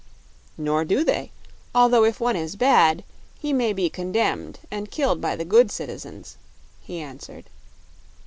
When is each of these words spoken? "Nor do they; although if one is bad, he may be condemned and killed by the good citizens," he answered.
"Nor 0.57 0.83
do 0.83 1.03
they; 1.03 1.31
although 1.75 2.03
if 2.05 2.19
one 2.19 2.35
is 2.35 2.55
bad, 2.55 3.03
he 3.39 3.53
may 3.53 3.71
be 3.71 3.87
condemned 3.87 4.57
and 4.71 4.89
killed 4.89 5.21
by 5.21 5.35
the 5.35 5.45
good 5.45 5.69
citizens," 5.69 6.37
he 6.81 6.99
answered. 6.99 7.47